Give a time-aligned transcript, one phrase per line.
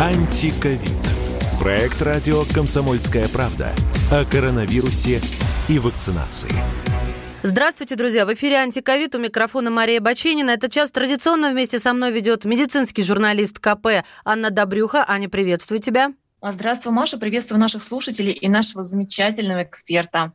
[0.00, 0.80] Антиковид.
[1.58, 3.74] Проект радио «Комсомольская правда»
[4.12, 5.20] о коронавирусе
[5.68, 6.52] и вакцинации.
[7.42, 8.24] Здравствуйте, друзья!
[8.24, 10.50] В эфире «Антиковид» у микрофона Мария Баченина.
[10.50, 15.04] Этот час традиционно вместе со мной ведет медицинский журналист КП Анна Добрюха.
[15.08, 16.12] Аня, приветствую тебя.
[16.40, 17.18] Здравствуй, Маша.
[17.18, 20.32] Приветствую наших слушателей и нашего замечательного эксперта.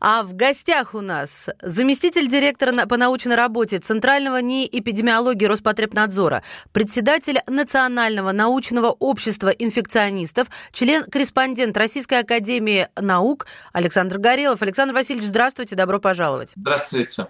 [0.00, 7.40] А в гостях у нас заместитель директора по научной работе Центрального НИИ эпидемиологии Роспотребнадзора, председатель
[7.46, 14.62] Национального научного общества инфекционистов, член-корреспондент Российской академии наук Александр Горелов.
[14.62, 16.54] Александр Васильевич, здравствуйте, добро пожаловать.
[16.56, 17.28] Здравствуйте.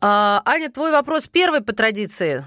[0.00, 2.44] А, Аня, твой вопрос первый по традиции.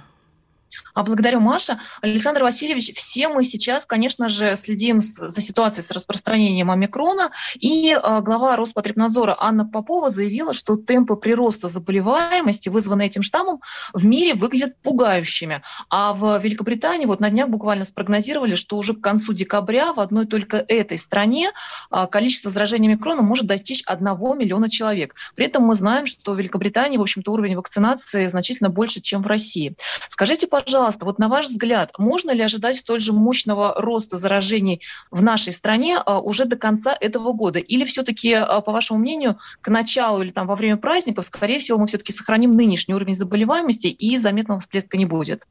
[0.94, 1.80] А благодарю, Маша.
[2.02, 7.32] Александр Васильевич, все мы сейчас, конечно же, следим за ситуацией с распространением омикрона.
[7.56, 13.62] И э, глава Роспотребнадзора Анна Попова заявила, что темпы прироста заболеваемости, вызванные этим штаммом,
[13.94, 15.64] в мире выглядят пугающими.
[15.90, 20.26] А в Великобритании вот на днях буквально спрогнозировали, что уже к концу декабря в одной
[20.26, 21.52] только этой стране
[21.92, 24.06] э, количество заражений омикроном может достичь 1
[24.38, 25.16] миллиона человек.
[25.36, 29.28] При этом мы знаем, что в Великобритании, в общем-то, уровень вакцинации значительно больше, чем в
[29.28, 29.76] России.
[30.08, 34.82] Скажите, пожалуйста, пожалуйста, вот на ваш взгляд, можно ли ожидать столь же мощного роста заражений
[35.12, 37.60] в нашей стране а, уже до конца этого года?
[37.60, 41.78] Или все-таки, а, по вашему мнению, к началу или там во время праздников, скорее всего,
[41.78, 45.46] мы все-таки сохраним нынешний уровень заболеваемости и заметного всплеска не будет?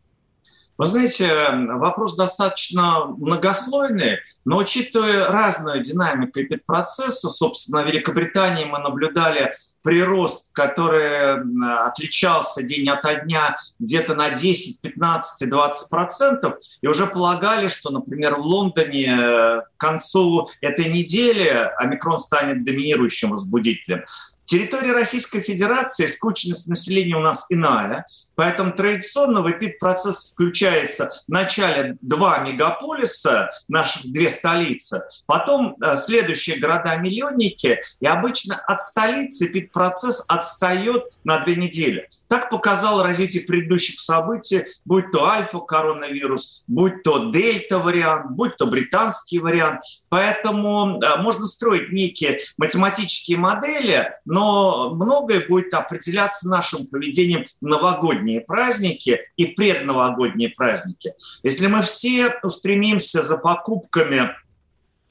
[0.79, 9.53] Вы знаете, вопрос достаточно многослойный, но учитывая разную динамику эпидпроцесса, собственно, в Великобритании мы наблюдали
[9.83, 11.41] прирост, который
[11.87, 18.37] отличался день ото дня где-то на 10, 15, 20 процентов, и уже полагали, что, например,
[18.37, 24.05] в Лондоне к концу этой недели омикрон станет доминирующим возбудителем
[24.49, 31.99] территории Российской Федерации скучность населения у нас иная, поэтому традиционно в эпид-процесс включается в начале
[32.01, 41.05] два мегаполиса, наших две столицы, потом э, следующие города-миллионники, и обычно от столицы эпид-процесс отстает
[41.25, 42.09] на две недели.
[42.29, 49.83] Так показало развитие предыдущих событий, будь то альфа-коронавирус, будь то дельта-вариант, будь то британский вариант.
[50.09, 57.65] Поэтому э, можно строить некие математические модели, но но многое будет определяться нашим поведением в
[57.67, 61.15] новогодние праздники и предновогодние праздники.
[61.43, 64.31] Если мы все устремимся за покупками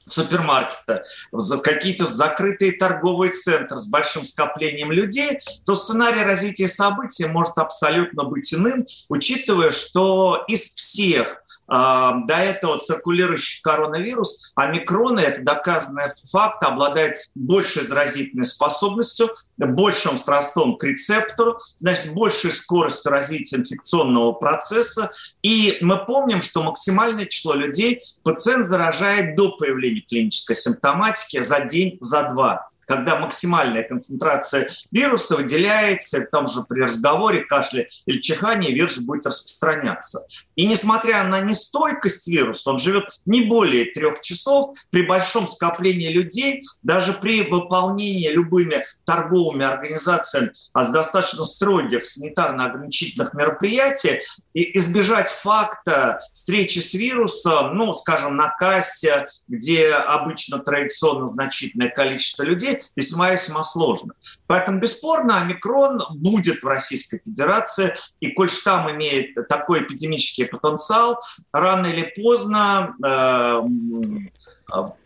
[0.08, 7.58] супермаркета, в какие-то закрытые торговые центры с большим скоплением людей, то сценарий развития событий может
[7.58, 16.04] абсолютно быть иным, учитывая, что из всех э, до этого циркулирующий коронавирус, омикроны, это доказанный
[16.30, 25.10] факт, обладает большей заразительной способностью, большим срастом к рецептору, значит, большей скоростью развития инфекционного процесса.
[25.42, 31.98] И мы помним, что максимальное число людей пациент заражает до появления клинической симптоматики за день,
[32.00, 38.98] за два когда максимальная концентрация вируса выделяется, там же при разговоре, кашле или чихании вирус
[38.98, 40.26] будет распространяться.
[40.56, 46.62] И несмотря на нестойкость вируса, он живет не более трех часов при большом скоплении людей,
[46.82, 54.20] даже при выполнении любыми торговыми организациями а с достаточно строгих санитарно-ограничительных мероприятий,
[54.54, 62.42] и избежать факта встречи с вирусом, ну, скажем, на кассе, где обычно традиционно значительное количество
[62.42, 64.14] людей, весьма-весьма сложно.
[64.46, 71.18] Поэтому, бесспорно, омикрон будет в Российской Федерации, и коль штамм имеет такой эпидемический потенциал,
[71.52, 73.60] рано или поздно э,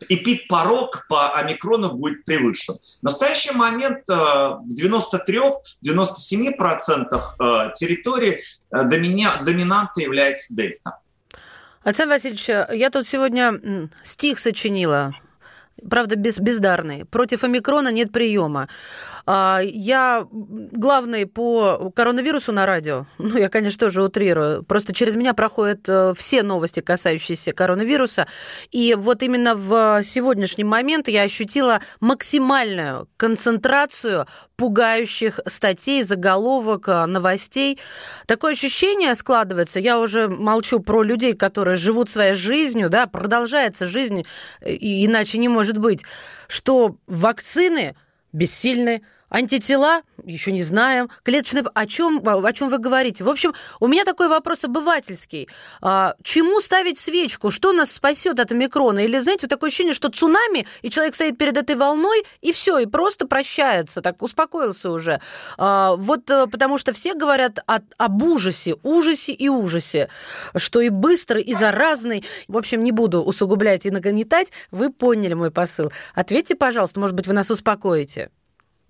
[0.08, 2.74] эпид-порог по омикрону будет превышен.
[2.74, 8.40] В настоящий момент э, в 93-97% э, территории
[8.70, 10.98] э, доминантой является дельта.
[11.84, 15.14] Александр Васильевич, я тут сегодня стих сочинила
[15.88, 17.04] правда, без, бездарный.
[17.04, 18.68] Против омикрона нет приема.
[19.26, 23.06] А, я главный по коронавирусу на радио.
[23.32, 24.62] Ну, я, конечно, тоже утрирую.
[24.62, 28.26] Просто через меня проходят э, все новости, касающиеся коронавируса.
[28.70, 34.26] И вот именно в сегодняшний момент я ощутила максимальную концентрацию
[34.62, 37.80] пугающих статей, заголовок, э, новостей.
[38.26, 44.24] Такое ощущение складывается, я уже молчу про людей, которые живут своей жизнью, да, продолжается жизнь,
[44.64, 46.04] и иначе не может быть,
[46.46, 47.96] что вакцины
[48.32, 51.08] бессильны, Антитела еще не знаем.
[51.22, 51.64] Клеточные...
[51.74, 53.24] О чем, о чем вы говорите?
[53.24, 55.48] В общем, у меня такой вопрос обывательский.
[55.80, 57.50] А, чему ставить свечку?
[57.50, 59.00] Что нас спасет от омикрона?
[59.00, 62.86] Или, знаете, такое ощущение, что цунами, и человек стоит перед этой волной, и все, и
[62.86, 65.20] просто прощается, так успокоился уже.
[65.56, 70.08] А, вот э, потому что все говорят о, об ужасе, ужасе и ужасе,
[70.56, 72.24] что и быстрый, и заразный.
[72.48, 74.52] В общем, не буду усугублять и нагнетать.
[74.70, 75.90] Вы поняли мой посыл.
[76.14, 78.30] Ответьте, пожалуйста, может быть, вы нас успокоите.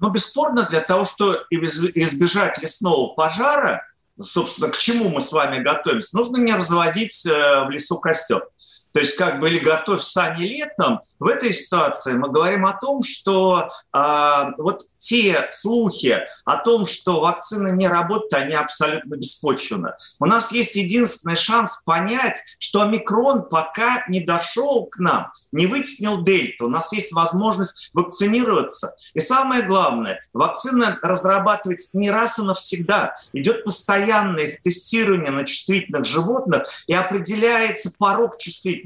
[0.03, 3.87] Но бесспорно для того, чтобы избежать лесного пожара,
[4.21, 8.45] собственно, к чему мы с вами готовимся, нужно не разводить э, в лесу костер.
[8.93, 13.03] То есть как бы или готовь сани летом, в этой ситуации мы говорим о том,
[13.03, 19.95] что э, вот те слухи о том, что вакцина не работает, они абсолютно беспочвены.
[20.21, 26.23] У нас есть единственный шанс понять, что омикрон пока не дошел к нам, не вытеснил
[26.23, 26.67] дельту.
[26.67, 28.95] У нас есть возможность вакцинироваться.
[29.15, 33.17] И самое главное, вакцина разрабатывается не раз и навсегда.
[33.33, 38.82] Идет постоянное их тестирование на чувствительных животных и определяется порог чувствительности.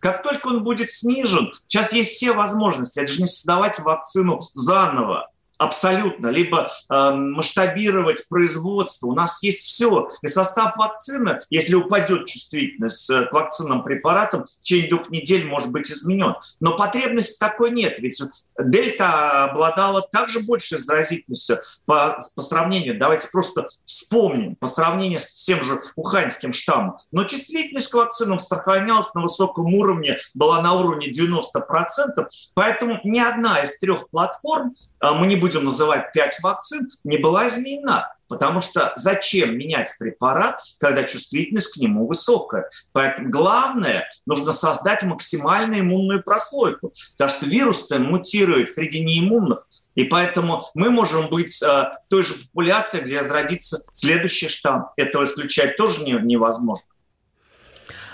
[0.00, 3.00] Как только он будет снижен, сейчас есть все возможности.
[3.00, 5.31] Это же не создавать вакцину заново
[5.62, 9.06] абсолютно, либо э, масштабировать производство.
[9.06, 10.08] У нас есть все.
[10.22, 15.70] И состав вакцины, если упадет чувствительность э, к вакцинным препаратам, в течение двух недель может
[15.70, 16.34] быть изменен.
[16.60, 17.98] Но потребности такой нет.
[17.98, 18.20] Ведь
[18.58, 25.62] дельта обладала также большей заразительностью по, по сравнению, давайте просто вспомним, по сравнению с тем
[25.62, 26.98] же уханьским штаммом.
[27.10, 32.26] Но чувствительность к вакцинам сохранялась на высоком уровне, была на уровне 90%.
[32.54, 37.18] Поэтому ни одна из трех платформ, э, мы не будем будем называть 5 вакцин, не
[37.18, 38.12] была изменена.
[38.28, 42.70] Потому что зачем менять препарат, когда чувствительность к нему высокая?
[42.92, 46.92] Поэтому главное, нужно создать максимально иммунную прослойку.
[47.12, 49.66] Потому что вирус-то мутирует среди неиммунных.
[49.94, 54.86] И поэтому мы можем быть э, той же популяцией, где разродится следующий штамм.
[54.96, 56.86] Этого исключать тоже не, невозможно.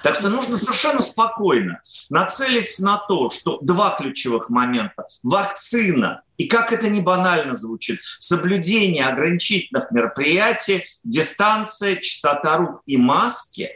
[0.03, 1.81] Так что нужно совершенно спокойно
[2.11, 5.07] нацелиться на то, что два ключевых момента.
[5.23, 13.71] Вакцина и как это не банально звучит, соблюдение ограничительных мероприятий, дистанция, чистота рук и маски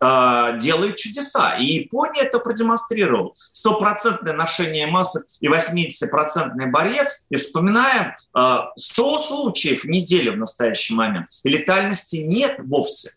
[0.00, 1.56] э, делают чудеса.
[1.58, 3.30] И Япония это продемонстрировала.
[3.34, 7.08] Стопроцентное ношение масок и 80-процентный барьер.
[7.28, 11.28] И вспоминаем, э, 100 случаев в неделю в настоящий момент.
[11.44, 13.10] И летальности нет вовсе.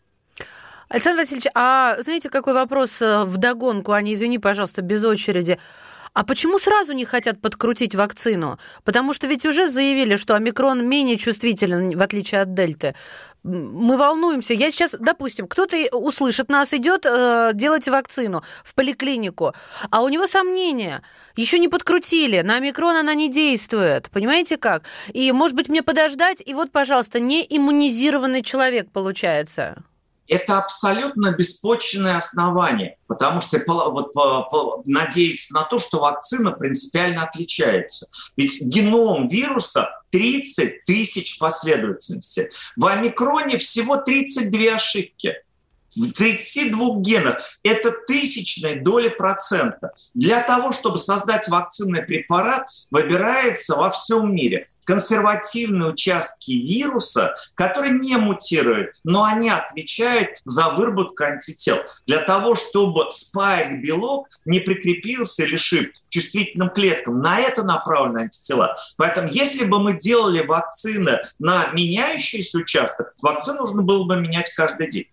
[0.90, 5.58] Александр Васильевич, а знаете, какой вопрос э, в догонку, а не извини, пожалуйста, без очереди.
[6.12, 8.58] А почему сразу не хотят подкрутить вакцину?
[8.84, 12.94] Потому что ведь уже заявили, что омикрон менее чувствителен, в отличие от дельты.
[13.42, 14.52] Мы волнуемся.
[14.52, 19.54] Я сейчас, допустим, кто-то услышит нас, идет э, делать вакцину в поликлинику,
[19.90, 21.02] а у него сомнения.
[21.36, 24.10] Еще не подкрутили, на омикрон она не действует.
[24.10, 24.84] Понимаете как?
[25.12, 29.82] И, может быть, мне подождать, и вот, пожалуйста, не иммунизированный человек получается
[30.30, 38.06] это абсолютно беспочвенное основание, потому что вот, по, надеяться на то, что вакцина принципиально отличается.
[38.36, 42.48] Ведь геном вируса 30 тысяч последовательностей.
[42.76, 45.34] В омикроне всего 32 ошибки
[45.96, 47.38] в 32 генах.
[47.62, 49.92] Это тысячная доля процента.
[50.14, 58.16] Для того, чтобы создать вакцинный препарат, выбирается во всем мире консервативные участки вируса, которые не
[58.16, 61.78] мутируют, но они отвечают за выработку антител.
[62.06, 67.20] Для того, чтобы спайк-белок не прикрепился или шип чувствительным клеткам.
[67.20, 68.76] На это направлены антитела.
[68.96, 74.90] Поэтому если бы мы делали вакцины на меняющийся участок, вакцину нужно было бы менять каждый
[74.90, 75.06] день.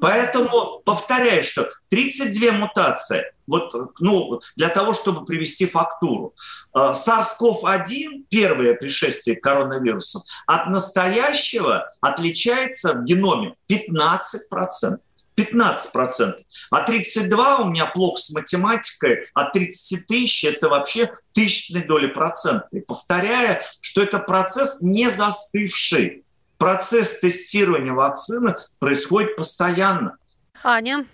[0.00, 6.34] Поэтому повторяю, что 32 мутации, вот, ну, для того, чтобы привести фактуру.
[6.74, 14.98] Э, SARS-CoV-1, первое пришествие коронавируса, от настоящего отличается в геноме 15%.
[15.36, 16.34] 15%.
[16.70, 22.68] А 32 у меня плохо с математикой, а 30 тысяч это вообще тысячной доли процента.
[22.72, 26.24] И повторяю, что это процесс не застывший
[26.60, 30.16] процесс тестирования вакцины происходит постоянно.
[30.62, 31.06] Аня?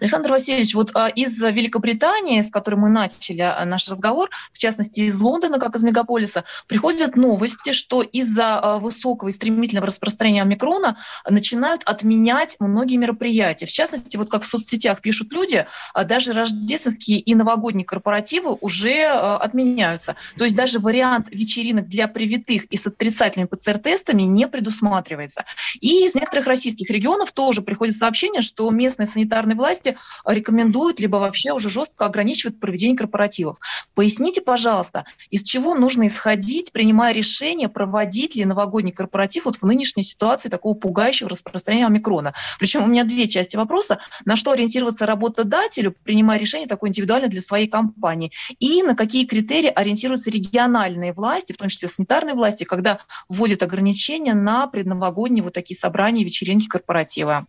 [0.00, 5.00] Александр Васильевич, вот а, из Великобритании, с которой мы начали а, наш разговор, в частности
[5.00, 10.98] из Лондона, как из мегаполиса, приходят новости, что из-за а, высокого и стремительного распространения омикрона
[11.28, 13.66] начинают отменять многие мероприятия.
[13.66, 15.66] В частности, вот как в соцсетях пишут люди,
[16.04, 20.16] даже рождественские и новогодние корпоративы уже отменяются.
[20.36, 25.44] То есть даже вариант вечеринок для привитых и с отрицательными ПЦР-тестами не предусматривается.
[25.80, 31.52] И из некоторых российских регионов тоже приходят сообщения, что местные санитарные власти рекомендуют, либо вообще
[31.52, 33.58] уже жестко ограничивают проведение корпоративов.
[33.94, 40.02] Поясните, пожалуйста, из чего нужно исходить, принимая решение, проводить ли новогодний корпоратив вот в нынешней
[40.02, 42.34] ситуации такого пугающего распространения омикрона?
[42.58, 43.98] Причем у меня две части вопроса.
[44.24, 48.32] На что ориентироваться работодателю, принимая решение такое индивидуально для своей компании?
[48.58, 54.34] И на какие критерии ориентируются региональные власти, в том числе санитарные власти, когда вводят ограничения
[54.34, 57.46] на предновогодние вот такие собрания, вечеринки, корпоративы?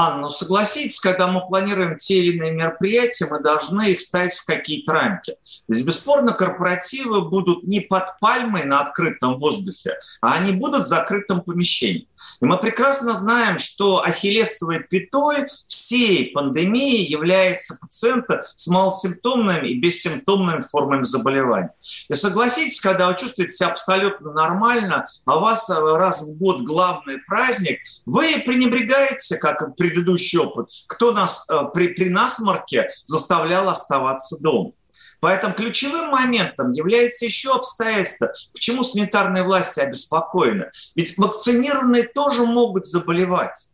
[0.00, 4.46] Анна, ну согласитесь, когда мы планируем те или иные мероприятия, мы должны их ставить в
[4.46, 5.32] какие-то рамки.
[5.32, 10.88] То есть, бесспорно, корпоративы будут не под пальмой на открытом воздухе, а они будут в
[10.88, 12.08] закрытом помещении.
[12.40, 20.62] И мы прекрасно знаем, что ахиллесовой пятой всей пандемии является пациента с малосимптомными и бессимптомными
[20.62, 21.74] формами заболевания.
[22.08, 27.18] И согласитесь, когда вы чувствуете себя абсолютно нормально, а у вас раз в год главный
[27.26, 34.72] праздник, вы пренебрегаете, как предыдущий опыт, кто нас э, при, при насморке заставлял оставаться дома.
[35.20, 40.70] Поэтому ключевым моментом является еще обстоятельство, почему санитарные власти обеспокоены.
[40.96, 43.70] Ведь вакцинированные тоже могут заболевать.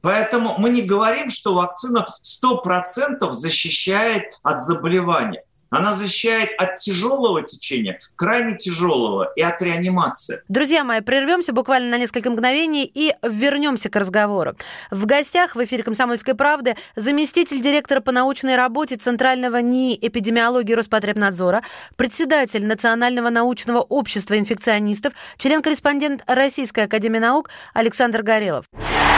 [0.00, 5.44] Поэтому мы не говорим, что вакцина 100% защищает от заболевания.
[5.72, 10.42] Она защищает от тяжелого течения, крайне тяжелого, и от реанимации.
[10.48, 14.54] Друзья мои, прервемся буквально на несколько мгновений и вернемся к разговору.
[14.90, 21.62] В гостях в эфире «Комсомольской правды» заместитель директора по научной работе Центрального НИИ эпидемиологии Роспотребнадзора,
[21.96, 28.66] председатель Национального научного общества инфекционистов, член-корреспондент Российской академии наук Александр Горелов.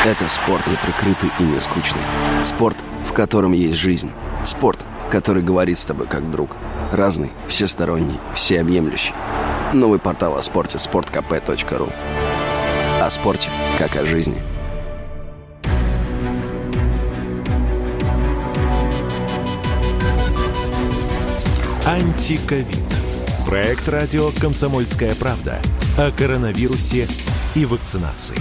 [0.04, 2.02] Это спорт не прикрытый и не скучный.
[2.44, 2.76] Спорт,
[3.08, 4.12] в котором есть жизнь.
[4.44, 4.78] Спорт–
[5.10, 6.56] который говорит с тобой как друг.
[6.92, 9.14] Разный, всесторонний, всеобъемлющий.
[9.72, 11.92] Новый портал о спорте– sportkp.ru
[13.00, 14.40] О спорте, как о жизни.
[21.86, 22.78] Антиковид.
[23.46, 25.60] Проект радио «Комсомольская правда»
[25.98, 27.06] о коронавирусе
[27.54, 28.38] и вакцинации.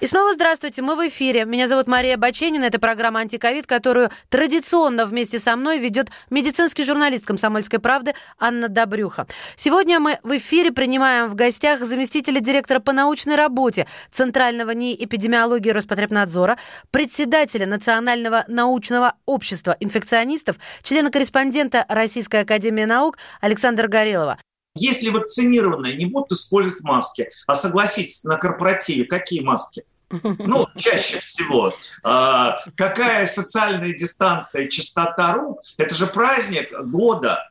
[0.00, 1.44] И снова здравствуйте, мы в эфире.
[1.44, 7.24] Меня зовут Мария Баченина, это программа «Антиковид», которую традиционно вместе со мной ведет медицинский журналист
[7.24, 9.26] «Комсомольской правды» Анна Добрюха.
[9.56, 15.70] Сегодня мы в эфире принимаем в гостях заместителя директора по научной работе Центрального НИИ эпидемиологии
[15.70, 16.58] Роспотребнадзора,
[16.90, 24.38] председателя Национального научного общества инфекционистов, члена-корреспондента Российской академии наук Александра Горелова.
[24.76, 29.84] Если вакцинированные не будут использовать маски, а согласитесь, на корпоративе какие маски?
[30.38, 31.72] Ну, чаще всего.
[32.02, 35.60] А, какая социальная дистанция, чистота рук?
[35.76, 37.48] Это же праздник года.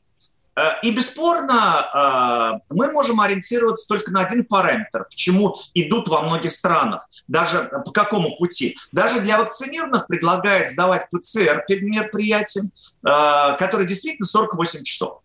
[0.56, 6.51] А, и бесспорно, а, мы можем ориентироваться только на один параметр, почему идут во многих
[6.51, 8.77] странах, даже по какому пути.
[8.92, 15.23] Даже для вакцинированных предлагают сдавать ПЦР перед мероприятием, который действительно 48 часов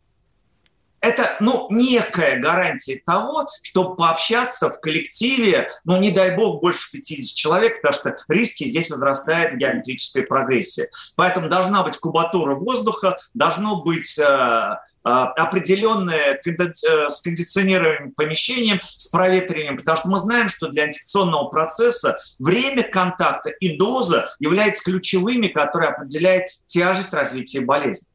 [1.00, 7.36] это, ну, некая гарантия того, чтобы пообщаться в коллективе, ну, не дай бог, больше 50
[7.36, 10.88] человек, потому что риски здесь возрастает геометрическая прогрессия.
[11.16, 19.08] Поэтому должна быть кубатура воздуха, должно быть э, э определенное э, с кондиционированием помещением, с
[19.08, 25.46] проветриванием, потому что мы знаем, что для инфекционного процесса время контакта и доза являются ключевыми,
[25.46, 28.08] которые определяют тяжесть развития болезни.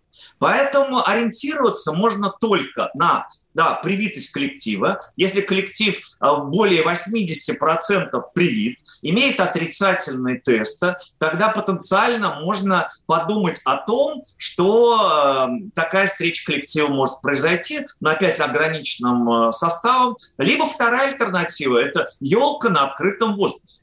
[0.44, 5.00] Поэтому ориентироваться можно только на да, привитость коллектива.
[5.16, 14.26] Если коллектив а, более 80% привит, имеет отрицательные тесты, тогда потенциально можно подумать о том,
[14.36, 20.18] что э, такая встреча коллектива может произойти, но опять ограниченным э, составом.
[20.38, 23.80] Либо вторая альтернатива– это елка на открытом воздухе.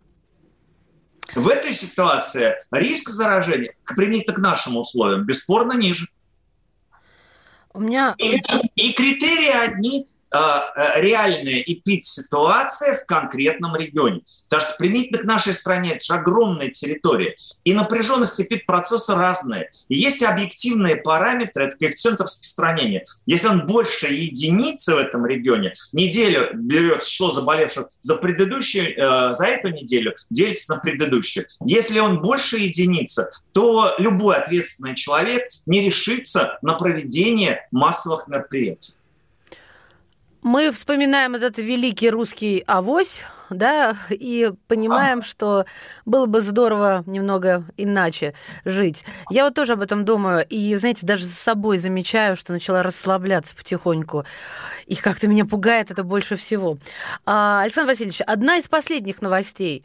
[1.34, 6.06] В этой ситуации риск заражения, применительно к нашим условиям, бесспорно ниже.
[7.72, 8.14] У меня...
[8.18, 8.42] И,
[8.74, 14.22] и критерии одни реальная эпид-ситуация в конкретном регионе.
[14.48, 17.34] Потому что применительно к нашей стране это же огромная территория.
[17.64, 19.70] И напряженность эпид-процесса разная.
[19.88, 23.04] И есть объективные параметры, это коэффициент распространения.
[23.26, 29.46] Если он больше единицы в этом регионе, неделю берет число заболевших за предыдущую, э, за
[29.46, 31.46] эту неделю, делится на предыдущую.
[31.64, 38.92] Если он больше единицы, то любой ответственный человек не решится на проведение массовых мероприятий.
[40.42, 45.22] Мы вспоминаем этот великий русский авось, да, и понимаем, а.
[45.22, 45.66] что
[46.06, 49.04] было бы здорово немного иначе жить.
[49.30, 53.54] Я вот тоже об этом думаю, и, знаете, даже с собой замечаю, что начала расслабляться
[53.54, 54.24] потихоньку.
[54.86, 56.78] И как-то меня пугает это больше всего.
[57.26, 59.84] А, Александр Васильевич, одна из последних новостей.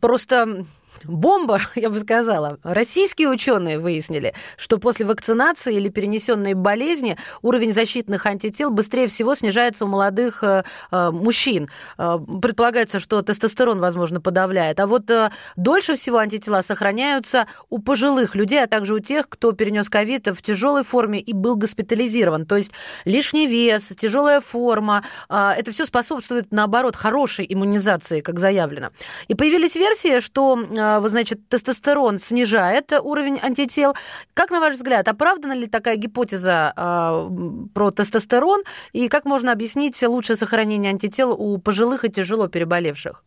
[0.00, 0.64] Просто
[1.06, 2.58] бомба, я бы сказала.
[2.62, 9.84] Российские ученые выяснили, что после вакцинации или перенесенной болезни уровень защитных антител быстрее всего снижается
[9.84, 11.68] у молодых э, э, мужчин.
[11.98, 14.80] Э, предполагается, что тестостерон, возможно, подавляет.
[14.80, 15.10] А вот
[15.56, 20.42] дольше всего антитела сохраняются у пожилых людей, а также у тех, кто перенес ковид в
[20.42, 22.46] тяжелой форме и был госпитализирован.
[22.46, 22.72] То есть
[23.04, 28.90] лишний вес, тяжелая форма, это все способствует, наоборот, хорошей иммунизации, как заявлено.
[29.28, 30.58] И появились версии, что
[30.98, 33.94] вот, значит, тестостерон снижает уровень антител.
[34.34, 37.30] Как, на ваш взгляд, оправдана ли такая гипотеза э,
[37.72, 38.64] про тестостерон?
[38.92, 43.22] И как можно объяснить лучшее сохранение антител у пожилых и тяжело переболевших?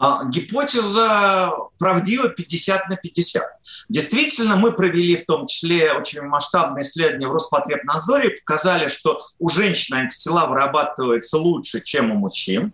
[0.00, 3.42] А, гипотеза правдива 50 на 50.
[3.88, 9.96] Действительно, мы провели в том числе очень масштабное исследование в Роспотребнадзоре, показали, что у женщин
[9.96, 12.72] антитела вырабатываются лучше, чем у мужчин.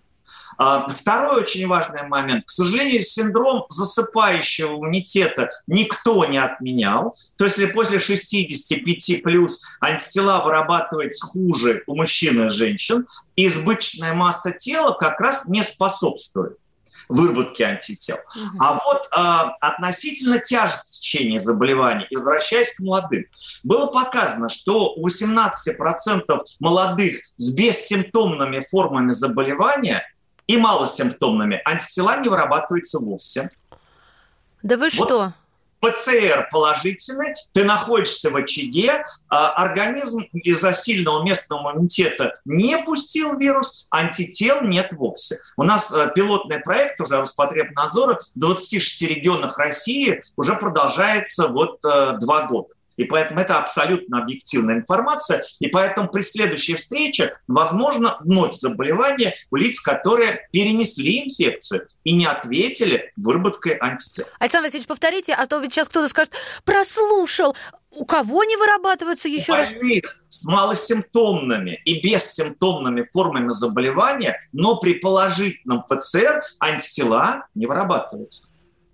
[0.58, 2.44] А, второй очень важный момент.
[2.44, 7.14] К сожалению, синдром засыпающего иммунитета никто не отменял.
[7.36, 13.06] То есть, если после 65 плюс антитела вырабатываются хуже у мужчин и женщин,
[13.36, 16.58] избыточная масса тела как раз не способствует
[17.08, 18.16] выработки антител.
[18.16, 18.58] Угу.
[18.60, 23.24] А вот э, относительно тяжести течения заболевания, возвращаясь к молодым,
[23.62, 30.02] было показано, что у 18% молодых с бессимптомными формами заболевания
[30.46, 33.50] и малосимптомными, антитела не вырабатываются вовсе.
[34.62, 34.92] Да вы вот.
[34.92, 35.32] что?
[35.84, 43.86] ПЦР положительный, ты находишься в очаге, а организм из-за сильного местного иммунитета не пустил вирус,
[43.90, 45.40] антител нет вовсе.
[45.56, 52.16] У нас э, пилотный проект уже Роспотребнадзора в 26 регионах России уже продолжается вот э,
[52.18, 52.73] два года.
[52.96, 55.42] И поэтому это абсолютно объективная информация.
[55.60, 62.26] И поэтому при следующей встрече возможно вновь заболевание у лиц, которые перенесли инфекцию и не
[62.26, 64.26] ответили выработкой антител.
[64.38, 66.32] Александр Васильевич, повторите, а то ведь сейчас кто-то скажет,
[66.64, 67.56] прослушал,
[67.90, 69.70] у кого не вырабатываются еще у раз?
[70.28, 78.44] с малосимптомными и бессимптомными формами заболевания, но при положительном ПЦР антитела не вырабатываются.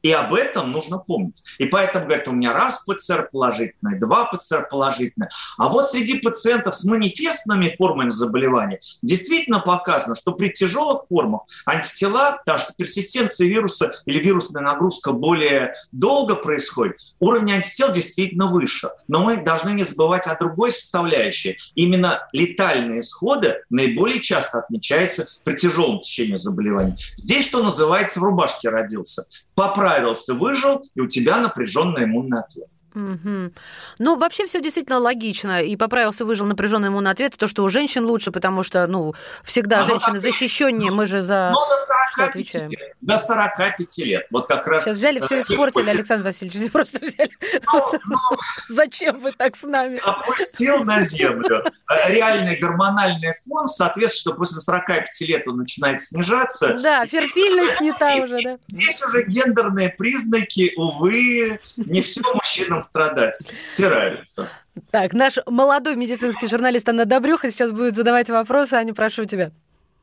[0.02, 1.42] И об этом нужно помнить.
[1.58, 5.28] И поэтому, говорят, у меня раз ПЦР положительный, два ПЦР положительный.
[5.58, 12.38] А вот среди пациентов с манифестными формами заболевания действительно показано, что при тяжелых формах антитела,
[12.38, 18.90] потому что персистенция вируса или вирусная нагрузка более долго происходит, уровень антител действительно выше.
[19.08, 21.58] Но мы должны не забывать о другой составляющей.
[21.74, 26.96] Именно летальные исходы наиболее часто отмечаются при тяжелом течении заболевания.
[27.16, 29.24] Здесь, что называется, в рубашке родился.
[29.54, 32.68] Поправь справился, выжил, и у тебя напряженный иммунный ответ.
[32.94, 33.52] Угу.
[33.98, 35.62] Ну, вообще все действительно логично.
[35.62, 37.36] И поправился, выжил напряженный иммунный ответ.
[37.36, 41.22] То, что у женщин лучше, потому что, ну, всегда а женщины так, защищеннее, мы же
[41.22, 42.70] за но до 45 что отвечаем.
[42.70, 44.26] Лет, до 45 лет.
[44.30, 44.84] Вот как раз...
[44.84, 45.94] Сейчас взяли все испортили, будет...
[45.94, 46.70] Александр Васильевич.
[46.72, 47.30] Просто взяли.
[47.72, 48.18] Но, но...
[48.68, 50.00] Зачем вы так с нами?
[50.02, 51.64] Опустил на землю.
[52.08, 56.74] Реальный гормональный фон, соответственно, что после 45 лет он начинает снижаться.
[56.82, 58.58] Да, фертильность не та уже, да.
[58.68, 64.48] Здесь уже гендерные признаки, увы, не все мужчинам нам страдать, стираются.
[64.90, 68.74] Так, наш молодой медицинский журналист Анна Добрюха сейчас будет задавать вопросы.
[68.74, 69.50] Аня, прошу тебя.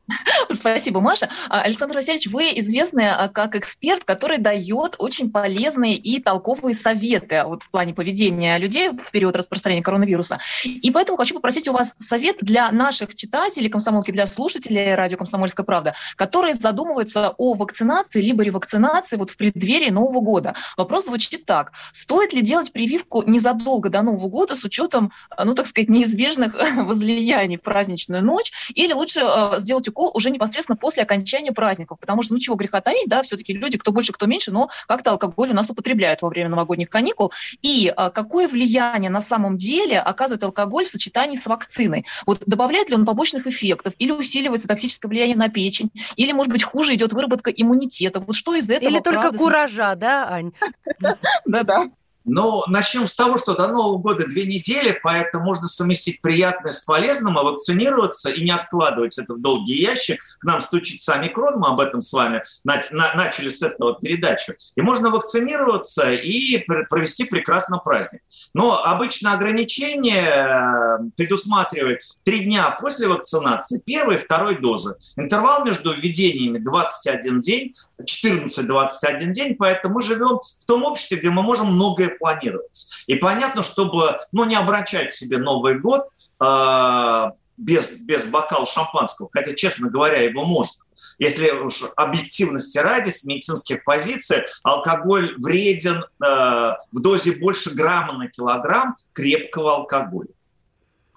[0.52, 1.28] Спасибо, Маша.
[1.48, 7.42] А, Александр Васильевич, вы известны а, как эксперт, который дает очень полезные и толковые советы
[7.44, 10.38] вот в плане поведения людей в период распространения коронавируса.
[10.64, 15.64] И поэтому хочу попросить у вас совет для наших читателей комсомолки, для слушателей радио «Комсомольская
[15.64, 20.54] правда», которые задумываются о вакцинации либо ревакцинации вот в преддверии Нового года.
[20.76, 21.72] Вопрос звучит так.
[21.92, 27.56] Стоит ли делать прививку незадолго до Нового года с учетом, ну, так сказать, неизбежных возлияний
[27.56, 29.20] в праздничную ночь, или лучше
[29.58, 33.22] сделать укол укол уже непосредственно после окончания праздников, потому что, ну чего греха таить, да,
[33.22, 36.88] все-таки люди, кто больше, кто меньше, но как-то алкоголь у нас употребляют во время новогодних
[36.88, 37.32] каникул.
[37.62, 42.06] И а, какое влияние на самом деле оказывает алкоголь в сочетании с вакциной?
[42.26, 46.62] Вот добавляет ли он побочных эффектов, или усиливается токсическое влияние на печень, или, может быть,
[46.62, 48.20] хуже идет выработка иммунитета?
[48.20, 48.90] Вот что из этого?
[48.90, 50.52] Или только куража, да, Ань?
[51.44, 51.90] Да-да.
[52.28, 56.82] Но начнем с того, что до Нового года две недели, поэтому можно совместить приятное с
[56.82, 60.20] полезным, а вакцинироваться и не откладывать это в долгий ящик.
[60.38, 64.52] К нам стучится омикрон, мы об этом с вами начали с этого передачу.
[64.76, 68.22] И можно вакцинироваться и провести прекрасно праздник.
[68.54, 74.96] Но обычно ограничение э, предусматривает три дня после вакцинации, первой и второй дозы.
[75.16, 81.42] Интервал между введениями 21 день, 14-21 день, поэтому мы живем в том обществе, где мы
[81.42, 83.04] можем многое планировать.
[83.06, 86.08] И понятно, чтобы ну, не обращать себе Новый год
[86.40, 87.24] э,
[87.56, 90.84] без, без бокала шампанского, хотя, честно говоря, его можно.
[91.18, 98.28] Если уж объективности ради, с медицинских позиций, алкоголь вреден э, в дозе больше грамма на
[98.28, 100.28] килограмм крепкого алкоголя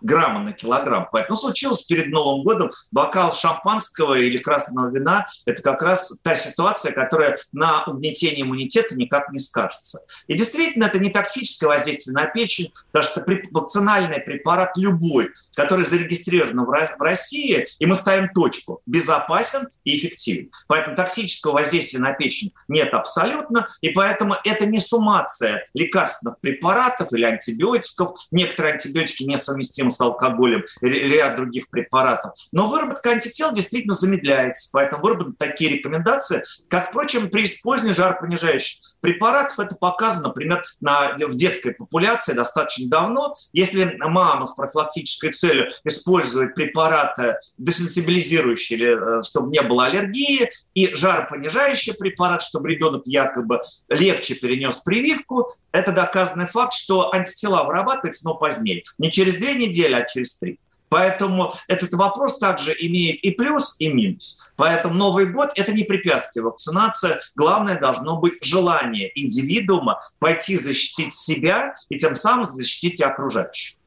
[0.01, 1.07] грамма на килограмм.
[1.11, 5.27] Поэтому случилось перед Новым годом бокал шампанского или красного вина.
[5.45, 9.99] Это как раз та ситуация, которая на угнетение иммунитета никак не скажется.
[10.27, 16.65] И действительно, это не токсическое воздействие на печень, потому что вакцинальный препарат любой, который зарегистрирован
[16.65, 20.51] в России, и мы ставим точку, безопасен и эффективен.
[20.67, 27.23] Поэтому токсического воздействия на печень нет абсолютно, и поэтому это не суммация лекарственных препаратов или
[27.23, 28.17] антибиотиков.
[28.31, 32.33] Некоторые антибиотики несовместимы с алкоголем, ряд других препаратов.
[32.51, 34.69] Но выработка антител действительно замедляется.
[34.71, 36.43] Поэтому выработаны такие рекомендации.
[36.67, 43.33] Как, впрочем, при использовании жаропонижающих препаратов это показано, например, на, в детской популяции достаточно давно.
[43.53, 50.93] Если мама с профилактической целью использует препараты десенсибилизирующие, или, э, чтобы не было аллергии, и
[50.93, 58.35] жаропонижающий препарат, чтобы ребенок якобы легче перенес прививку, это доказанный факт, что антитела вырабатываются, но
[58.35, 58.83] позднее.
[58.97, 60.59] Не через две недели, недели, а через три.
[60.89, 64.51] Поэтому этот вопрос также имеет и плюс, и минус.
[64.57, 67.17] Поэтому Новый год– это не препятствие вакцинации.
[67.35, 73.77] Главное должно быть желание индивидуума пойти защитить себя и тем самым защитить и окружающих.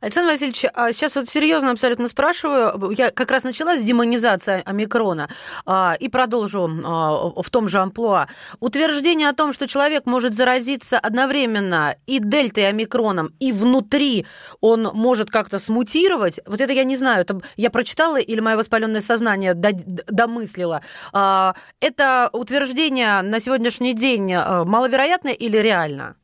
[0.00, 2.90] Александр Васильевич, а сейчас вот серьезно абсолютно спрашиваю.
[2.90, 5.30] Я как раз начала с демонизации омикрона
[5.64, 8.28] а, и продолжу а, в том же амплуа.
[8.60, 14.26] Утверждение о том, что человек может заразиться одновременно и дельтой, и омикроном, и внутри
[14.60, 19.00] он может как-то смутировать, вот это я не знаю, это я прочитала или мое воспаленное
[19.00, 20.82] сознание домыслило.
[21.12, 26.16] Это утверждение на сегодняшний день маловероятно или реально?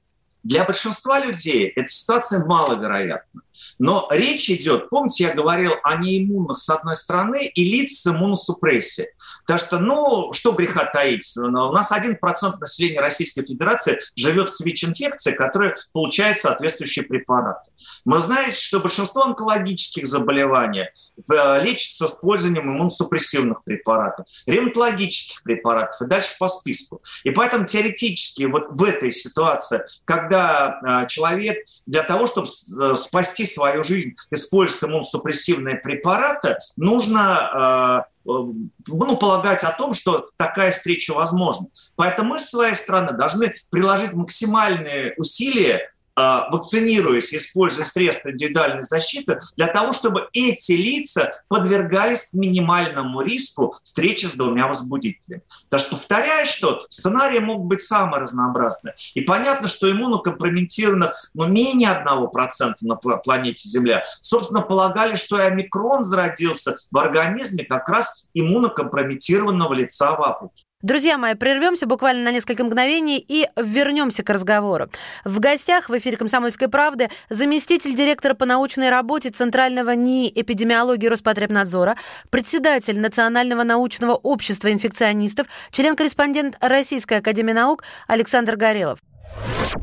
[0.43, 3.43] Для большинства людей эта ситуация маловероятна.
[3.79, 9.09] Но речь идет, помните, я говорил о неиммунных с одной стороны и лиц с иммуносупрессией.
[9.47, 12.17] Потому что, ну, что греха таить, у нас 1%
[12.59, 17.71] населения Российской Федерации живет с ВИЧ-инфекцией, которая получает соответствующие препараты.
[18.05, 20.87] Мы знаем, что большинство онкологических заболеваний
[21.31, 27.03] э, лечится с использованием иммуносупрессивных препаратов, ревматологических препаратов и дальше по списку.
[27.25, 33.45] И поэтому теоретически вот в этой ситуации, когда э, человек для того, чтобы э, спасти
[33.53, 38.53] свою жизнь, использует иммуносупрессивные препараты, нужно э, э,
[38.89, 41.67] ну, полагать о том, что такая встреча возможна.
[41.97, 49.69] Поэтому мы с своей стороны должны приложить максимальные усилия вакцинируясь, используя средства индивидуальной защиты, для
[49.69, 55.43] того, чтобы эти лица подвергались минимальному риску встречи с двумя возбудителями.
[55.65, 58.95] Потому что, повторяю, что сценарии могут быть самые разнообразные.
[59.15, 64.05] И понятно, что иммунокомпрометированных ну, менее 1% на планете Земля.
[64.21, 70.65] Собственно, полагали, что и омикрон зародился в организме как раз иммунокомпрометированного лица в Африке.
[70.83, 74.91] Друзья мои, прервемся буквально на несколько мгновений и вернемся к разговору.
[75.25, 81.97] В гостях в эфире «Комсомольской правды» заместитель директора по научной работе Центрального НИИ эпидемиологии Роспотребнадзора,
[82.31, 88.99] председатель Национального научного общества инфекционистов, член-корреспондент Российской академии наук Александр Горелов.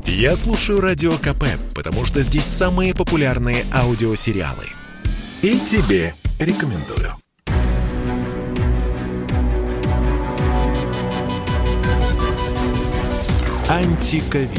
[0.04, 4.66] Я слушаю Радио КП, потому что здесь самые популярные аудиосериалы.
[5.40, 7.19] И тебе рекомендую.
[13.70, 14.50] Антиковид.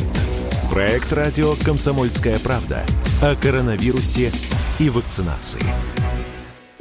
[0.69, 2.85] Проект радио «Комсомольская правда»
[3.21, 4.31] о коронавирусе
[4.79, 5.59] и вакцинации.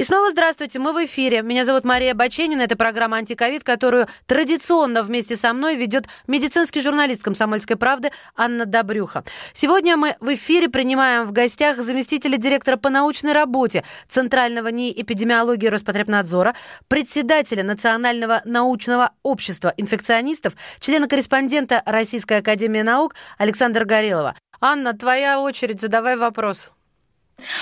[0.01, 1.43] И снова здравствуйте, мы в эфире.
[1.43, 7.23] Меня зовут Мария Баченина, это программа «Антиковид», которую традиционно вместе со мной ведет медицинский журналист
[7.23, 9.25] «Комсомольской правды» Анна Добрюха.
[9.53, 15.67] Сегодня мы в эфире принимаем в гостях заместителя директора по научной работе Центрального НИИ эпидемиологии
[15.67, 16.55] Роспотребнадзора,
[16.89, 24.35] председателя Национального научного общества инфекционистов, члена-корреспондента Российской академии наук Александра Горелова.
[24.63, 26.73] Анна, твоя очередь, задавай вопрос.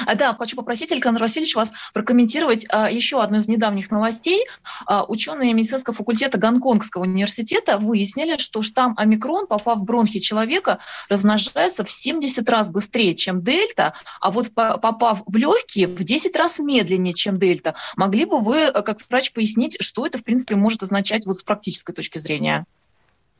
[0.06, 4.44] А, да, хочу попросить, Александр Васильевич, вас прокомментировать а, еще одну из недавних новостей.
[4.86, 11.84] А, ученые медицинского факультета Гонконгского университета выяснили, что штамм омикрон, попав в бронхи человека, размножается
[11.84, 17.14] в 70 раз быстрее, чем дельта, а вот попав в легкие, в 10 раз медленнее,
[17.14, 17.74] чем дельта.
[17.96, 21.42] Могли бы вы, э, как врач, пояснить, что это, в принципе, может означать вот с
[21.42, 22.66] практической точки зрения?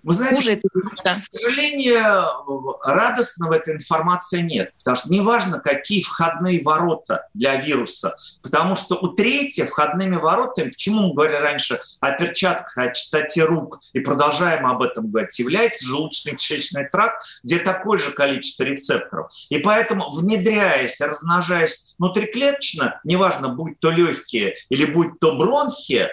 [0.02, 4.72] Вы знаете, к сожалению, радостного этой информации нет.
[4.78, 8.14] Потому что неважно, какие входные ворота для вируса.
[8.42, 13.80] Потому что у третьих входными воротами, почему мы говорили раньше о перчатках, о чистоте рук,
[13.92, 19.30] и продолжаем об этом говорить, является желудочно-кишечный тракт, где такое же количество рецепторов.
[19.48, 26.08] И поэтому, внедряясь, размножаясь внутриклеточно, неважно, будь то легкие или будь то бронхи,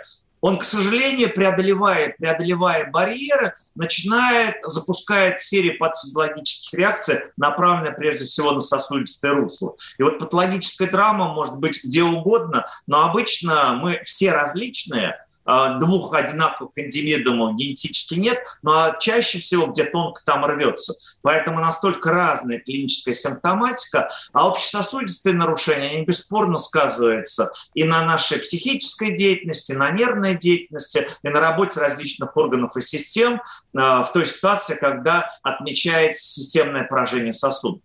[0.45, 8.59] он, к сожалению, преодолевая, преодолевая барьеры, начинает, запускает серию патофизиологических реакций, направленных прежде всего на
[8.59, 9.75] сосудистое русло.
[9.97, 16.71] И вот патологическая драма может быть где угодно, но обычно мы все различные, двух одинаковых
[16.75, 20.93] индивидуумов генетически нет, но чаще всего где тонко там рвется.
[21.21, 29.15] Поэтому настолько разная клиническая симптоматика, а общесосудистые нарушения, они бесспорно сказываются и на нашей психической
[29.15, 33.41] деятельности, на нервной деятельности, и на работе различных органов и систем
[33.75, 37.81] а, в той ситуации, когда отмечается системное поражение сосудов.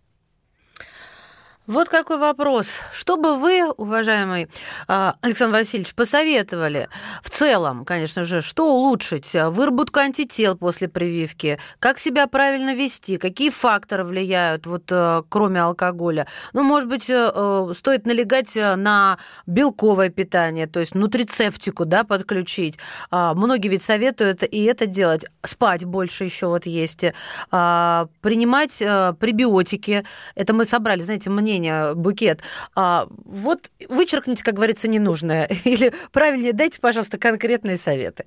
[1.67, 2.79] Вот какой вопрос.
[2.91, 4.49] Что бы вы, уважаемый
[4.87, 6.89] а, Александр Васильевич, посоветовали
[7.21, 9.33] в целом, конечно же, что улучшить?
[9.33, 16.25] Выработку антител после прививки, как себя правильно вести, какие факторы влияют, вот э, кроме алкоголя?
[16.53, 22.79] Ну, может быть, э, э, стоит налегать на белковое питание, то есть нутрицептику, да, подключить.
[23.11, 25.25] А, многие ведь советуют и это делать.
[25.43, 27.05] Спать больше еще вот есть.
[27.51, 30.03] А, принимать пребиотики.
[30.33, 32.41] Это мы собрали, знаете, мнение мнение, букет.
[32.75, 35.49] А, вот вычеркните, как говорится, ненужное.
[35.63, 38.25] Или правильнее дайте, пожалуйста, конкретные советы.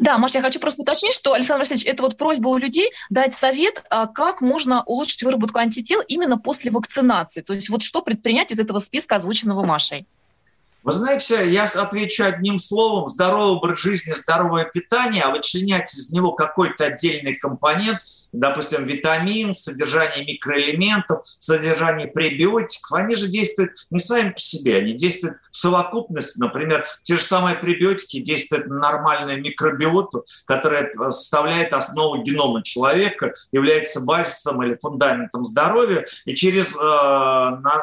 [0.00, 3.34] Да, Маша, я хочу просто уточнить, что, Александр Васильевич, это вот просьба у людей дать
[3.34, 7.40] совет, а, как можно улучшить выработку антител именно после вакцинации.
[7.40, 10.06] То есть вот что предпринять из этого списка, озвученного Машей?
[10.86, 13.08] Вы знаете, я отвечу одним словом.
[13.08, 17.98] Здоровый образ жизни, здоровое питание, а вычленять из него какой-то отдельный компонент,
[18.30, 25.38] допустим, витамин, содержание микроэлементов, содержание пребиотиков, они же действуют не сами по себе, они действуют
[25.50, 26.38] в совокупности.
[26.38, 34.02] Например, те же самые пребиотики действуют на нормальную микробиоту, которая составляет основу генома человека, является
[34.02, 36.06] базисом или фундаментом здоровья.
[36.26, 36.78] И через э,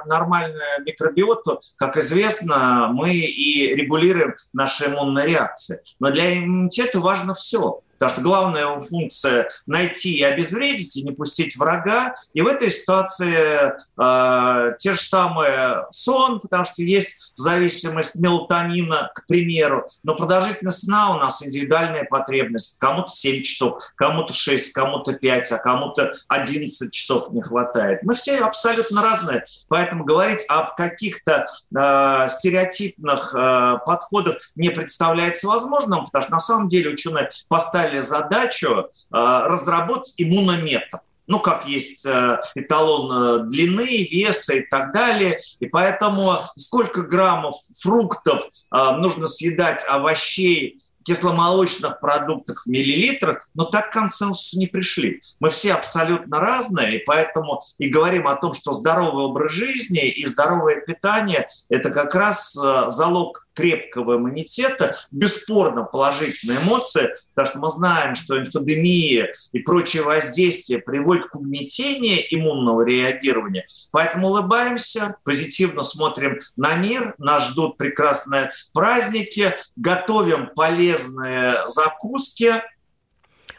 [0.05, 5.79] нормальную микробиоту, как известно, мы и регулируем наши иммунные реакции.
[5.99, 7.81] Но для иммунитета важно все.
[8.03, 12.15] Потому что главная его функция– найти и обезвредить, и не пустить врага.
[12.33, 19.25] И в этой ситуации э, те же самые сон, потому что есть зависимость мелатонина, к
[19.25, 19.87] примеру.
[20.03, 22.77] Но продолжительность сна у нас индивидуальная потребность.
[22.77, 28.03] Кому-то 7 часов, кому-то 6, кому-то 5, а кому-то 11 часов не хватает.
[28.03, 29.45] Мы все абсолютно разные.
[29.69, 36.67] Поэтому говорить об каких-то э, стереотипных э, подходах не представляется возможным, потому что на самом
[36.67, 44.05] деле ученые поставили поставили задачу э, разработать иммунометр ну, как есть э, эталон э, длины,
[44.11, 45.39] веса и так далее.
[45.61, 53.93] И поэтому сколько граммов фруктов нужно съедать овощей кисломолочных продуктах в миллилитрах, но так к
[53.93, 55.21] консенсусу не пришли.
[55.39, 60.25] Мы все абсолютно разные, и поэтому и говорим о том, что здоровый образ жизни и
[60.25, 68.15] здоровое питание– это как раз залог крепкого иммунитета, бесспорно положительные эмоции, потому что мы знаем,
[68.15, 73.65] что инфодемия и прочие воздействия приводят к угнетению иммунного реагирования.
[73.91, 82.61] Поэтому улыбаемся, позитивно смотрим на мир, нас ждут прекрасные праздники, готовим полезные закуски,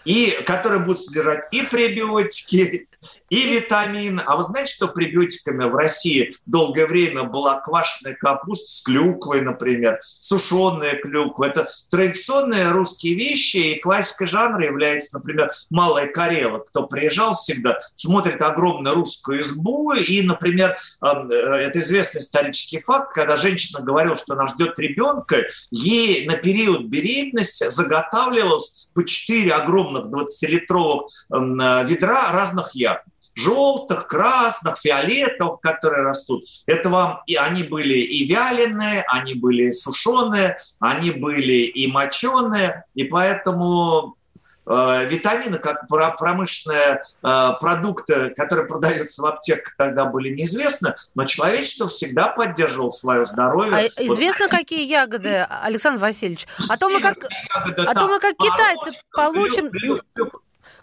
[0.04, 2.88] и которые будут содержать и пребиотики,
[3.28, 4.22] и витамин.
[4.24, 9.98] А вы знаете, что пребиотиками в России долгое время была квашеная капуста с клюквой, например,
[10.02, 11.46] сушеная клюква.
[11.46, 16.58] Это традиционные русские вещи, и классика жанра является, например, «Малая Карела».
[16.60, 23.12] Кто приезжал всегда, смотрит огромную русскую избу, и, например, эм, э, это известный исторический факт,
[23.14, 30.06] когда женщина говорила, что она ждет ребенка, ей на период беременности заготавливалось по 4 огромных
[30.06, 32.93] 20-литровых эм, э, ведра разных ягод
[33.34, 36.44] желтых, красных, фиолетовых, которые растут.
[36.66, 43.04] Это вам и они были и вяленые, они были сушеные, они были и моченые, и
[43.04, 44.16] поэтому
[44.66, 51.88] э, витамины, как промышленные э, продукты, которые продаются в аптеках, тогда были неизвестны, но человечество
[51.88, 53.74] всегда поддерживало свое здоровье.
[53.74, 56.46] А известно, какие ягоды, Александр Васильевич?
[56.70, 57.16] А то мы как,
[57.54, 59.70] ягоды, а то мы как китайцы получим...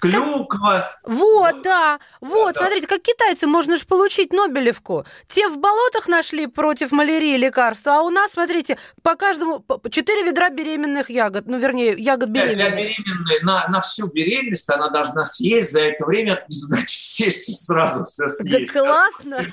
[0.02, 0.98] Клюква.
[1.06, 2.00] Вот, да.
[2.22, 2.62] Вот, да.
[2.62, 5.06] смотрите, как китайцы, можно же получить Нобелевку.
[5.28, 9.64] Те в болотах нашли против малярии лекарства, а у нас, смотрите, по каждому...
[9.92, 11.46] Четыре ведра беременных ягод.
[11.46, 12.56] Ну, вернее, ягод беременных.
[12.56, 17.54] Для беременной, на, на всю беременность она должна съесть за это время, значит, сесть и
[17.54, 18.74] сразу все съесть.
[18.74, 19.46] Да классно.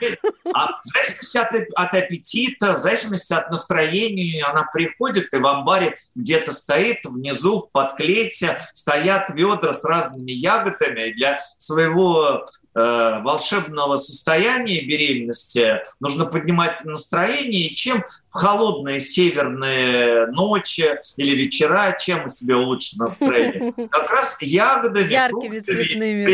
[0.55, 5.95] А в зависимости от, от аппетита, в зависимости от настроения, она приходит и в амбаре
[6.15, 14.81] где-то стоит внизу в подклете, стоят ведра с разными ягодами для своего э, волшебного состояния
[14.85, 22.99] беременности нужно поднимать настроение, чем в холодные северные ночи или вечера, чем у себя улучшить
[22.99, 23.73] настроение?
[23.91, 26.25] Как раз ягодами, Яркими, фруктами, цветными,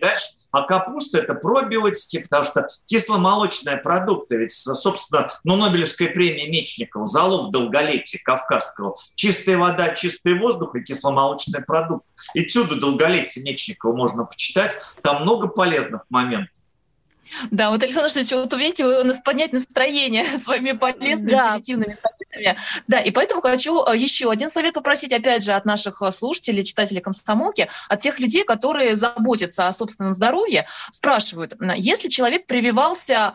[0.00, 0.08] да.
[0.08, 7.06] дальше а капуста– это пробиотики, потому что кисломолочные продукты, ведь, собственно, ну, Нобелевская премия Мечникова,
[7.06, 12.06] залог долголетия кавказского, чистая вода, чистый воздух и кисломолочные продукты.
[12.34, 16.54] И чудо долголетия Мечникова можно почитать, там много полезных моментов.
[17.50, 21.50] Да, вот, Александр Александрович, вот увидите, вы у нас поднять настроение своими полезными, да.
[21.50, 22.58] позитивными советами.
[22.86, 26.64] Да, и поэтому хочу э, еще один совет попросить, опять же, от наших э, слушателей,
[26.64, 33.34] читателей комсомолки, от тех людей, которые заботятся о собственном здоровье, спрашивают, если человек прививался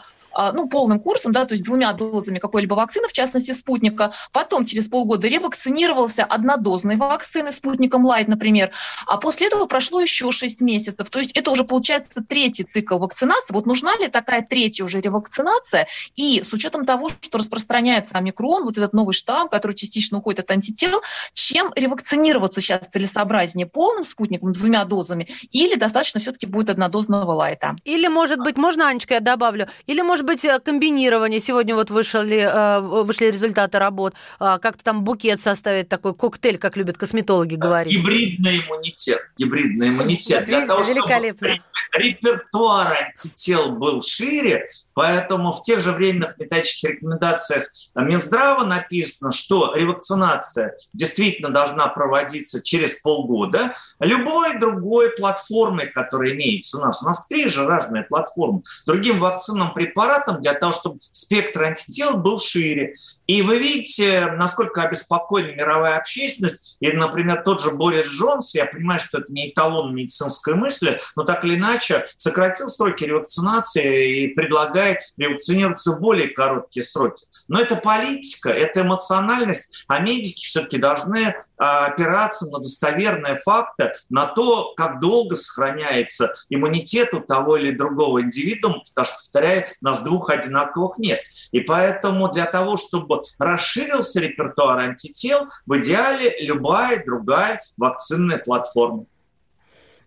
[0.53, 4.89] ну, полным курсом, да, то есть двумя дозами какой-либо вакцины, в частности, спутника, потом через
[4.89, 8.71] полгода ревакцинировался однодозной вакцины, спутником Лайт, например,
[9.07, 13.53] а после этого прошло еще 6 месяцев, то есть это уже получается третий цикл вакцинации.
[13.53, 15.87] Вот нужна ли такая третья уже ревакцинация?
[16.15, 20.51] И с учетом того, что распространяется омикрон, вот этот новый штамм, который частично уходит от
[20.51, 21.01] антител,
[21.33, 23.67] чем ревакцинироваться сейчас целесообразнее?
[23.67, 27.75] Полным спутником, двумя дозами, или достаточно все-таки будет однодозного лайта?
[27.83, 31.39] Или, может быть, можно, Анечка, я добавлю, или, может быть, э, комбинирование.
[31.39, 34.13] Сегодня вот вышли, э, вышли результаты работ.
[34.39, 37.93] А, как-то там букет составить, такой коктейль, как любят косметологи говорить.
[37.93, 39.21] Гибридный иммунитет.
[39.37, 40.45] Гибридный иммунитет.
[40.45, 41.47] Для того, великолепно.
[41.47, 41.61] Чтобы
[41.97, 50.75] репертуар антител был шире, поэтому в тех же временных методических рекомендациях Минздрава написано, что ревакцинация
[50.93, 53.73] действительно должна проводиться через полгода.
[53.99, 59.73] Любой другой платформой, которая имеется у нас, у нас три же разные платформы, другим вакцинным
[59.73, 62.95] препаратам для того, чтобы спектр антител был шире.
[63.27, 66.77] И вы видите, насколько обеспокоена мировая общественность.
[66.79, 71.23] И, например, тот же Борис Джонс, я понимаю, что это не эталон медицинской мысли, но
[71.23, 77.25] так или иначе сократил сроки ревакцинации и предлагает ревакцинироваться в более короткие сроки.
[77.47, 84.27] Но это политика, это эмоциональность, а медики все-таки должны а, опираться на достоверные факты, на
[84.27, 90.29] то, как долго сохраняется иммунитет у того или другого индивидуума, потому что, повторяю, нас двух
[90.29, 91.19] одинаковых нет.
[91.51, 99.05] И поэтому для того, чтобы расширился репертуар антител, в идеале любая другая вакцинная платформа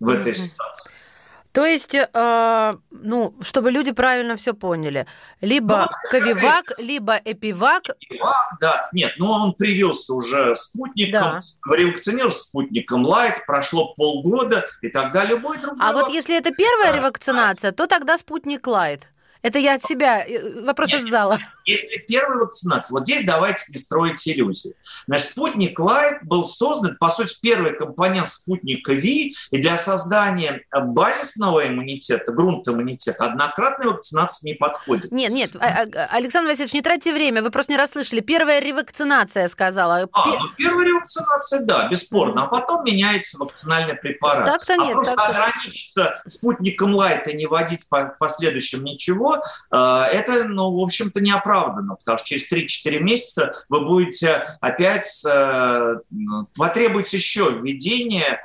[0.00, 0.90] в этой ситуации.
[1.52, 5.06] То есть, э, ну, чтобы люди правильно все поняли,
[5.40, 7.84] либо ну, Ковивак, либо Эпивак.
[7.98, 8.88] Эпивак, да.
[8.92, 11.76] Нет, ну он привился уже спутником, да.
[11.76, 15.78] ревакцинировал спутником Лайт, прошло полгода, и тогда любой другой.
[15.80, 19.08] А вот если это первая ревакцинация, то тогда спутник Лайт.
[19.42, 20.24] Это я от себя.
[20.26, 21.38] Э, вопрос Нет, из зала.
[21.64, 24.74] Если первая вакцинация, вот здесь давайте не строить иллюзии.
[25.06, 31.68] Значит, спутник Лайт был создан, по сути, первый компонент спутника V, и для создания базисного
[31.68, 35.12] иммунитета, грунт иммунитета, однократная вакцинация не подходит.
[35.12, 38.20] Нет, нет, а, а, Александр Васильевич, не тратьте время, вы просто не расслышали.
[38.20, 40.08] Первая ревакцинация, сказала.
[40.12, 44.46] А, ну первая ревакцинация, да, бесспорно, а потом меняется вакцинальный препарат.
[44.46, 44.92] Так-то а нет.
[44.94, 50.82] просто так ограничиться спутником Лайт и не вводить по последующим ничего, ничего, это, ну, в
[50.82, 55.24] общем-то, не оправдано, потому что через 3-4 месяца вы будете опять
[56.56, 58.40] потребуется еще введение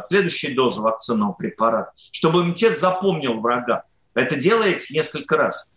[0.00, 3.84] следующей дозы вакцинного препарата, чтобы иммунитет запомнил врага.
[4.14, 5.72] Это делается несколько раз.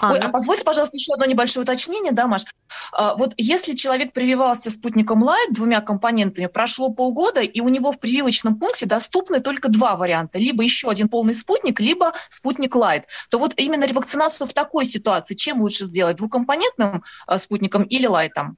[0.00, 2.44] А, Ой, а позвольте, пожалуйста, еще одно небольшое уточнение, да, Маш?
[2.92, 7.98] А, вот если человек прививался спутником Лайт двумя компонентами, прошло полгода, и у него в
[7.98, 13.38] прививочном пункте доступны только два варианта, либо еще один полный спутник, либо спутник Лайт, то
[13.38, 18.56] вот именно ревакцинацию в такой ситуации чем лучше сделать, двухкомпонентным а, спутником или Лайтом?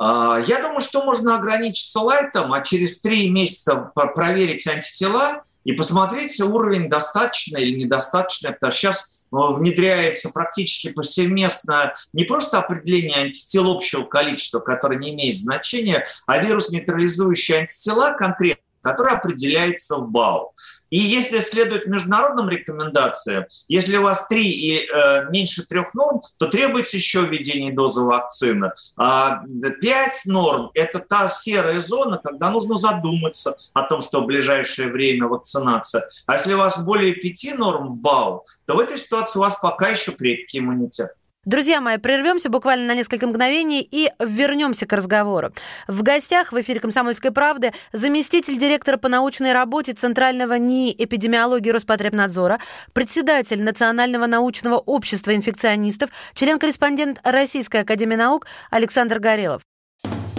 [0.00, 6.40] А, я думаю, что можно ограничиться лайтом, а через три месяца проверить антитела и посмотреть
[6.40, 13.72] уровень достаточно или недостаточно, потому что сейчас э, внедряется практически повсеместно не просто определение антител
[13.72, 20.52] общего количества, которое не имеет значения, а вирус-нейтрализующие антитела конкретно, который определяется в БАУ.
[20.90, 26.46] И если следует международным рекомендациям, если у вас три и э, меньше трех норм, то
[26.46, 28.72] требуется еще введение дозы вакцины.
[28.96, 29.42] А
[29.80, 35.28] пять норм– это та серая зона, когда нужно задуматься о том, что в ближайшее время
[35.28, 36.08] вакцинация.
[36.26, 39.56] А если у вас более пяти норм в БАУ, то в этой ситуации у вас
[39.56, 41.10] пока еще крепкий иммунитет.
[41.48, 45.50] Друзья мои, прервемся буквально на несколько мгновений и вернемся к разговору.
[45.86, 52.60] В гостях в эфире «Комсомольской правды» заместитель директора по научной работе Центрального НИИ эпидемиологии Роспотребнадзора,
[52.92, 59.62] председатель Национального научного общества инфекционистов, член-корреспондент Российской академии наук Александр Горелов.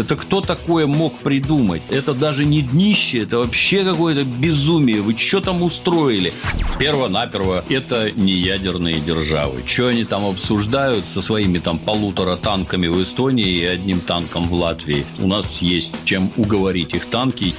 [0.00, 1.82] Это кто такое мог придумать?
[1.90, 5.02] Это даже не днище, это вообще какое-то безумие.
[5.02, 6.32] Вы что там устроили?
[6.78, 9.62] Перво-наперво, это не ядерные державы.
[9.66, 14.54] Что они там обсуждают со своими там полутора танками в Эстонии и одним танком в
[14.54, 15.04] Латвии?
[15.20, 17.54] У нас есть чем уговорить их танки.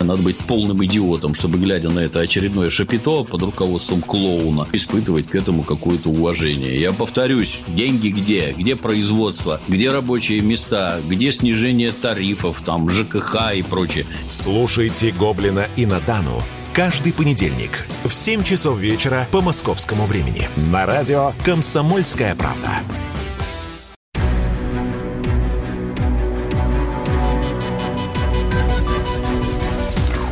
[0.00, 5.34] Надо быть полным идиотом, чтобы, глядя на это очередное шапито под руководством клоуна, испытывать к
[5.34, 6.78] этому какое-то уважение.
[6.78, 8.54] Я повторюсь, деньги где?
[8.56, 9.60] Где производство?
[9.66, 11.00] Где рабочие места?
[11.08, 14.06] Где снижение снижение тарифов, там, ЖКХ и прочее.
[14.28, 21.32] Слушайте «Гоблина» и «Надану» каждый понедельник в 7 часов вечера по московскому времени на радио
[21.44, 22.68] «Комсомольская правда».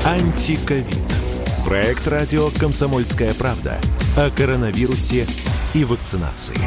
[0.04, 0.86] Антиковид.
[1.64, 3.80] Проект радио «Комсомольская правда»
[4.18, 5.26] о коронавирусе
[5.72, 6.58] и вакцинации.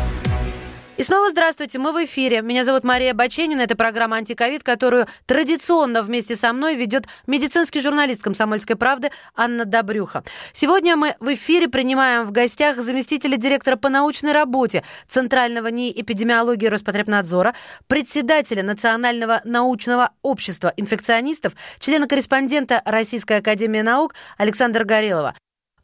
[0.98, 2.42] И снова здравствуйте, мы в эфире.
[2.42, 3.62] Меня зовут Мария Баченина.
[3.62, 10.24] Это программа «Антиковид», которую традиционно вместе со мной ведет медицинский журналист «Комсомольской правды» Анна Добрюха.
[10.54, 16.66] Сегодня мы в эфире принимаем в гостях заместителя директора по научной работе Центрального НИИ эпидемиологии
[16.66, 17.54] Роспотребнадзора,
[17.86, 25.36] председателя Национального научного общества инфекционистов, члена-корреспондента Российской академии наук Александра Горелова.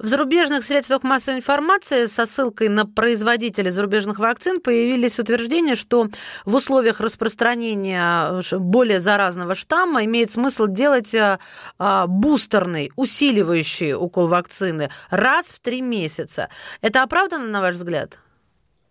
[0.03, 6.09] В зарубежных средствах массовой информации со ссылкой на производителей зарубежных вакцин появились утверждения, что
[6.43, 11.39] в условиях распространения более заразного штамма имеет смысл делать а,
[11.79, 16.49] а, бустерный, усиливающий укол вакцины раз в три месяца.
[16.81, 18.19] Это оправдано, на ваш взгляд?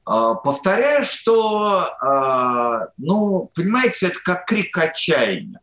[0.07, 1.91] А, повторяю, что,
[2.97, 5.61] ну, понимаете, это как крик отчаяния.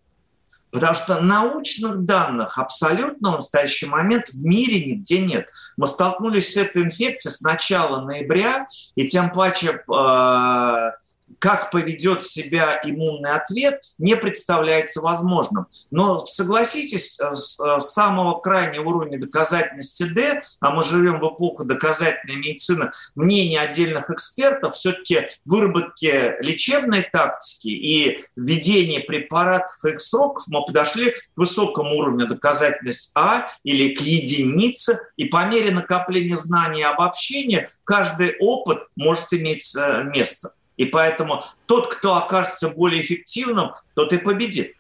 [0.72, 5.50] Потому что научных данных абсолютно в настоящий момент в мире нигде нет.
[5.78, 10.92] Мы столкнулись с этой инфекцией с начала ноября, и тем паче э,
[11.40, 15.68] как поведет себя иммунный ответ, не представляется возможным.
[15.90, 21.64] Но согласитесь, э, с э, самого крайнего уровня доказательности D, а мы живем в эпоху
[21.64, 30.44] доказательной медицины, мнение отдельных экспертов, все-таки выработки лечебной тактики и введение препаратов и их сроков
[30.48, 36.82] мы подошли к высокому уровню доказательности А или к единице, и по мере накопления знаний
[36.82, 40.52] и обобщения каждый опыт может иметь э, место.
[40.80, 44.78] И поэтому тот, кто окажется более эффективным, тот и победит.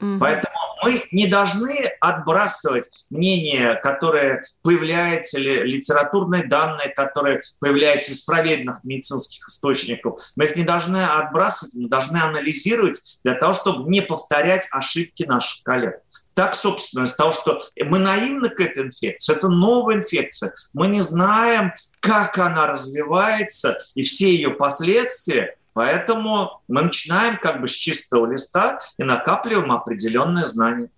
[0.00, 0.18] Угу.
[0.20, 8.84] Поэтому мы не должны отбрасывать мнение, которое появляется, или литературные данные, которые появляются из проверенных
[8.84, 10.20] медицинских источников.
[10.36, 15.64] Мы их не должны отбрасывать, мы должны анализировать для того, чтобы не повторять ошибки наших
[15.64, 16.00] коллег.
[16.34, 21.00] Так, собственно, из того, что мы наивны к этой инфекции, это новая инфекция, мы не
[21.00, 28.26] знаем, как она развивается и все ее последствия, Поэтому мы начинаем как бы с чистого
[28.26, 30.88] листа и накапливаем определенные знания.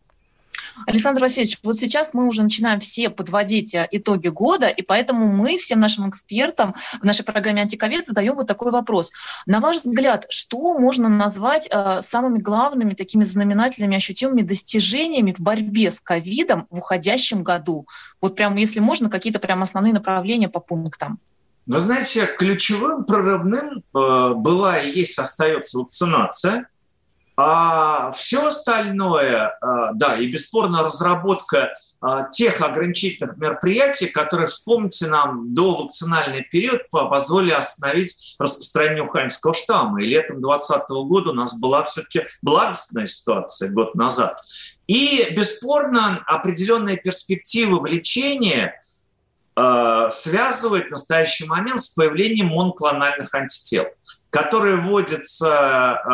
[0.87, 5.59] Александр Васильевич, вот сейчас мы уже начинаем все подводить э, итоги года, и поэтому мы
[5.59, 9.13] всем нашим экспертам в нашей программе «Антиковед» задаем вот такой вопрос.
[9.45, 15.91] На ваш взгляд, что можно назвать э, самыми главными такими знаменательными, ощутимыми достижениями в борьбе
[15.91, 17.87] с ковидом в уходящем году?
[18.23, 21.21] Вот прям, если можно, какие-то прям основные направления по пунктам.
[21.71, 26.69] Вы знаете, ключевым прорывным э, была и есть остается вакцинация–
[27.43, 35.55] а все остальное, а, да, и бесспорно разработка а, тех ограничительных мероприятий, которые, вспомните нам,
[35.55, 40.03] до вакцинальный период позволили остановить распространение уханьского штамма.
[40.03, 44.39] И летом 2020 года у нас была все-таки благостная ситуация год назад.
[44.87, 48.71] И, бесспорно, определенные перспективы в лечении
[49.61, 53.87] э, связывают в настоящий момент с появлением моноклональных антител
[54.31, 56.09] которые вводятся э,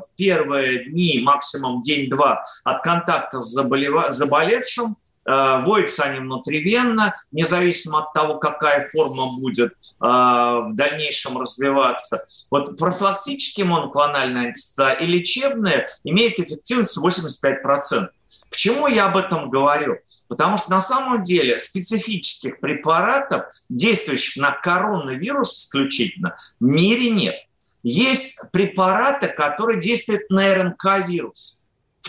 [0.00, 4.12] в первые дни, максимум день-два от контакта с заболев...
[4.12, 4.96] заболевшим,
[5.26, 12.24] вводятся они внутривенно, независимо от того, какая форма будет э, в дальнейшем развиваться.
[12.50, 18.08] Вот профилактические моноклональные антитела и лечебные имеют эффективность 85%.
[18.50, 19.98] Почему я об этом говорю?
[20.28, 27.36] Потому что на самом деле специфических препаратов, действующих на коронавирус исключительно, в мире нет.
[27.82, 31.59] Есть препараты, которые действуют на РНК-вирус.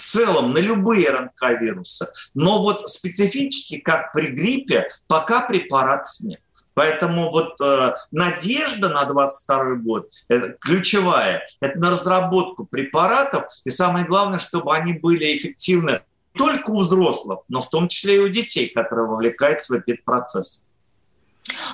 [0.01, 2.07] В целом на любые РНК-вирусы.
[2.33, 6.39] Но вот специфически, как при гриппе, пока препаратов нет.
[6.73, 11.45] Поэтому вот э, надежда на 22 год это ключевая.
[11.59, 13.45] Это на разработку препаратов.
[13.65, 16.01] И самое главное, чтобы они были эффективны
[16.33, 20.03] не только у взрослых, но в том числе и у детей, которые вовлекаются в этот
[20.03, 20.63] процесс.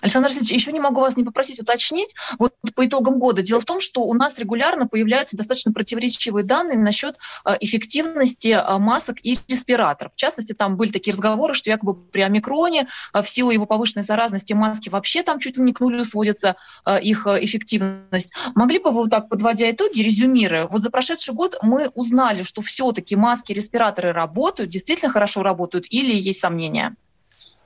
[0.01, 2.15] Александр Васильевич, еще не могу вас не попросить уточнить.
[2.39, 3.41] Вот по итогам года.
[3.41, 8.77] Дело в том, что у нас регулярно появляются достаточно противоречивые данные насчет э, эффективности э,
[8.77, 10.13] масок и респираторов.
[10.13, 14.03] В частности, там были такие разговоры, что якобы при омикроне э, в силу его повышенной
[14.03, 16.55] заразности маски вообще там чуть ли не к нулю сводится
[17.01, 18.33] их эффективность.
[18.55, 22.61] Могли бы вы вот так, подводя итоги, резюмируя, вот за прошедший год мы узнали, что
[22.61, 26.95] все-таки маски, респираторы работают, действительно хорошо работают или есть сомнения?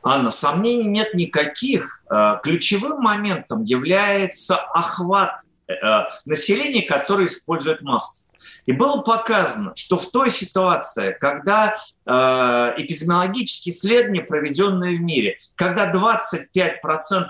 [0.04, 2.04] Анна, сомнений нет никаких.
[2.10, 5.74] Э, ключевым моментом является охват э,
[6.26, 8.26] населения, которое использует маски.
[8.66, 12.12] И было показано, что в той ситуации, когда э,
[12.78, 16.72] эпидемиологические исследования, проведенные в мире, когда 25%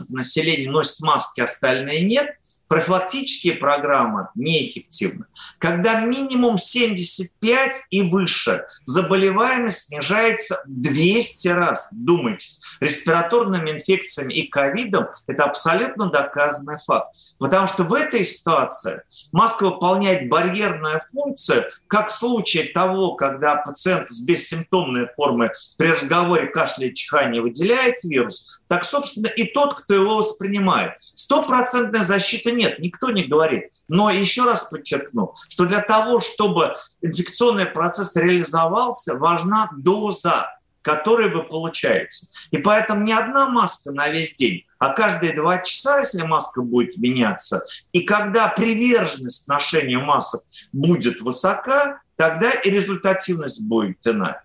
[0.10, 2.36] населения носит маски, остальные нет,
[2.72, 5.26] профилактические программы неэффективны.
[5.58, 11.90] Когда минимум 75 и выше заболеваемость снижается в 200 раз.
[11.92, 17.14] Думайтесь, респираторными инфекциями и ковидом это абсолютно доказанный факт.
[17.40, 19.02] Потому что в этой ситуации
[19.34, 26.48] маска выполняет барьерную функцию, как в случае того, когда пациент с бессимптомной формой при разговоре
[26.48, 30.94] кашля и чихания выделяет вирус, так, собственно, и тот, кто его воспринимает.
[30.98, 33.66] Стопроцентной защиты нет, никто не говорит.
[33.90, 40.48] Но еще раз подчеркну, что для того, чтобы инфекционный процесс реализовался, важна доза
[40.84, 42.26] который вы получаете.
[42.50, 46.98] И поэтому не одна маска на весь день, а каждые два часа, если маска будет
[46.98, 50.42] меняться, и когда приверженность ношению масок
[50.72, 54.44] будет высока, тогда и результативность будет иная.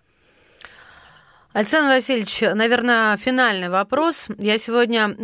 [1.57, 4.27] Александр Васильевич, наверное, финальный вопрос.
[4.37, 5.15] Я сегодня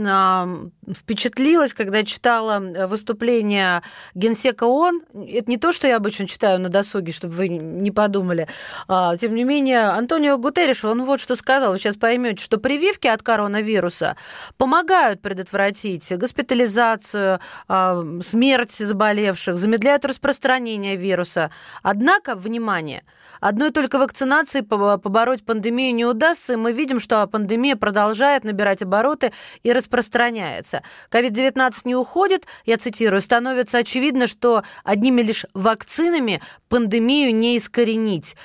[0.91, 3.83] впечатлилась, когда читала выступление
[4.15, 5.01] генсека ООН.
[5.27, 8.47] Это не то, что я обычно читаю на досуге, чтобы вы не подумали.
[8.87, 11.71] А, тем не менее, Антонио Гутерриш, он вот что сказал.
[11.71, 14.15] Вы сейчас поймете, что прививки от коронавируса
[14.57, 21.51] помогают предотвратить госпитализацию, э, смерть заболевших, замедляют распространение вируса.
[21.81, 23.03] Однако, внимание,
[23.39, 29.31] одной только вакцинации побороть пандемию не удастся удастся, мы видим, что пандемия продолжает набирать обороты
[29.63, 30.72] и распространяется.
[31.11, 38.35] COVID-19 не уходит, я цитирую, становится очевидно, что одними лишь вакцинами пандемию не искоренить.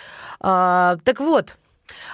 [0.40, 1.56] А, так вот,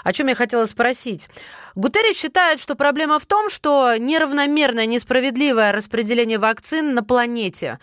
[0.03, 1.29] о чем я хотела спросить.
[1.75, 7.79] Гутеррич считает, что проблема в том, что неравномерное, несправедливое распределение вакцин на планете.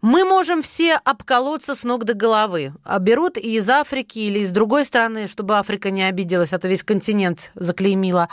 [0.00, 2.74] Мы можем все обколоться с ног до головы.
[2.84, 6.68] А берут и из Африки или из другой страны, чтобы Африка не обиделась, а то
[6.68, 8.28] весь континент заклеймила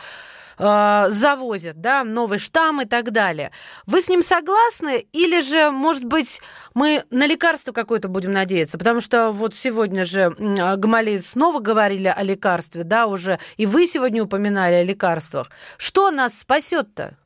[0.58, 3.52] э, завозят, да, новый штамм и так далее.
[3.86, 5.06] Вы с ним согласны?
[5.12, 6.42] Или же, может быть,
[6.74, 8.78] мы на лекарство какое-то будем надеяться?
[8.78, 14.24] Потому что вот сегодня же Гамалей снова говорили о лекарстве, да, уже, и вы сегодня
[14.24, 15.50] упоминали о лекарствах.
[15.78, 17.18] Что нас спасет-то?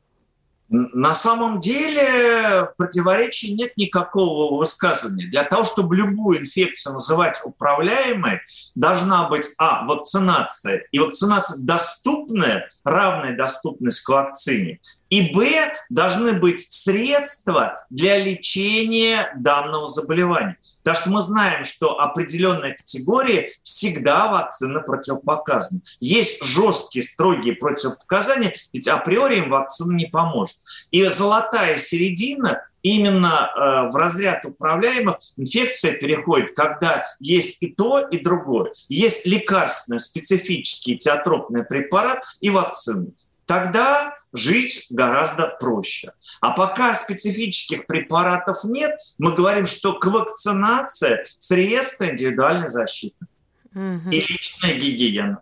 [0.67, 5.27] На самом деле противоречий нет никакого высказывания.
[5.27, 8.39] Для того, чтобы любую инфекцию называть управляемой,
[8.73, 14.79] должна быть, а, вакцинация, и вакцинация доступная, равная доступность к вакцине,
[15.15, 20.57] и Б, должны быть средства для лечения данного заболевания.
[20.83, 25.79] Потому что мы знаем, что определенные категории всегда вакцина противопоказана.
[26.01, 30.57] Есть жесткие, строгие противопоказания, ведь априори им вакцина не поможет.
[30.91, 38.19] И золотая середина именно э, в разряд управляемых инфекция переходит, когда есть и то, и
[38.19, 38.73] другое.
[38.89, 43.07] Есть лекарственный специфический теотропный препарат и вакцина
[43.45, 46.11] тогда жить гораздо проще.
[46.41, 53.25] А пока специфических препаратов нет, мы говорим, что к вакцинации средства индивидуальной защиты
[53.73, 54.09] угу.
[54.11, 55.41] и личная гигиена.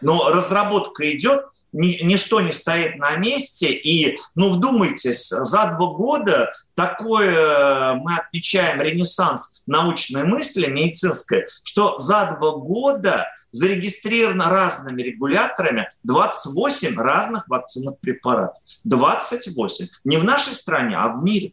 [0.00, 3.72] Но разработка идет, ничто не стоит на месте.
[3.72, 11.98] И, ну, вдумайтесь, за два года такое э, мы отмечаем ренессанс научной мысли, медицинской, что
[11.98, 18.62] за два года зарегистрировано разными регуляторами 28 разных вакцинных препаратов.
[18.84, 19.86] 28.
[20.04, 21.52] Не в нашей стране, а в мире.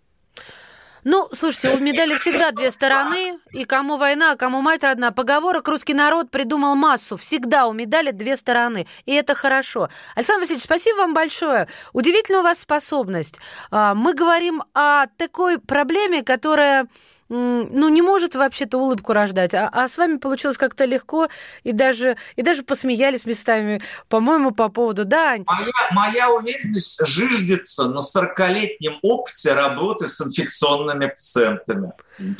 [1.03, 5.11] Ну, слушайте, у медали всегда две стороны, и кому война, а кому мать родна.
[5.11, 7.17] Поговорок русский народ придумал массу.
[7.17, 9.89] Всегда у медали две стороны, и это хорошо.
[10.15, 11.67] Александр Васильевич, спасибо вам большое.
[11.93, 13.39] Удивительная у вас способность.
[13.71, 16.87] А, мы говорим о такой проблеме, которая
[17.29, 19.53] ну, не может вообще-то улыбку рождать.
[19.53, 21.29] А, а с вами получилось как-то легко,
[21.63, 25.05] и даже, и даже посмеялись местами, по-моему, по поводу...
[25.05, 31.93] Да, моя, моя уверенность жиждется на 40-летнем опыте работы с инфекционными пациентами,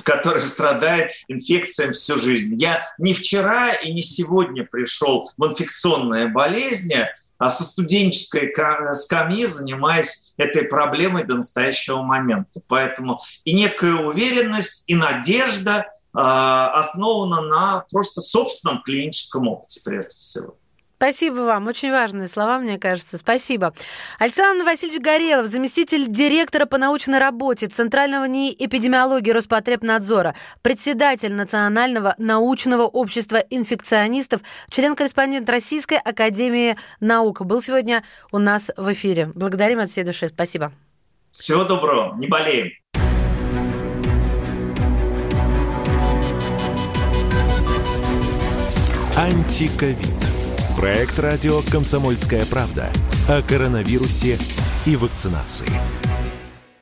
[0.04, 2.56] которые страдают инфекциями всю жизнь.
[2.60, 7.08] Я не вчера и не сегодня пришел в инфекционные болезни,
[7.48, 8.54] со студенческой
[8.94, 12.60] скамьи занимаясь этой проблемой до настоящего момента.
[12.68, 20.59] Поэтому и некая уверенность, и надежда а, основана на просто собственном клиническом опыте прежде всего.
[21.00, 21.68] Спасибо вам.
[21.68, 23.18] Очень важные слова, мне кажется.
[23.18, 23.74] Спасибо.
[24.20, 32.84] Александр Васильевич Горелов, заместитель директора по научной работе Центрального НИИ эпидемиологии Роспотребнадзора, председатель Национального научного
[32.84, 37.46] общества инфекционистов, член-корреспондент Российской академии наук.
[37.46, 39.32] Был сегодня у нас в эфире.
[39.34, 40.28] Благодарим от всей души.
[40.28, 40.74] Спасибо.
[41.32, 42.18] Всего доброго.
[42.18, 42.72] Не болеем.
[49.16, 50.19] Антиковид.
[50.80, 52.90] Проект радио «Комсомольская правда»
[53.28, 54.40] о коронавирусе
[54.86, 55.68] и вакцинации.